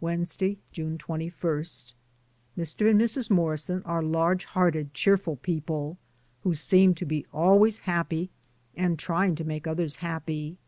[0.00, 1.30] Wednesday, June 21.
[1.62, 1.94] Mr.
[2.90, 3.30] and Mrs.
[3.30, 5.96] Morrison are large hearted, cheerful people,
[6.42, 8.30] who seem to be always happy
[8.74, 10.58] and trying to make others happy.